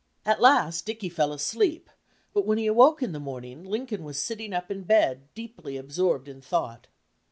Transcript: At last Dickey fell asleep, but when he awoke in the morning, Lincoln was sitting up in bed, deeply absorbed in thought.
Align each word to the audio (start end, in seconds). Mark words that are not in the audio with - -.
At 0.25 0.41
last 0.41 0.87
Dickey 0.87 1.09
fell 1.09 1.31
asleep, 1.31 1.87
but 2.33 2.43
when 2.43 2.57
he 2.57 2.65
awoke 2.65 3.03
in 3.03 3.11
the 3.11 3.19
morning, 3.19 3.63
Lincoln 3.63 4.03
was 4.03 4.17
sitting 4.17 4.51
up 4.51 4.71
in 4.71 4.81
bed, 4.81 5.27
deeply 5.35 5.77
absorbed 5.77 6.27
in 6.27 6.41
thought. 6.41 6.87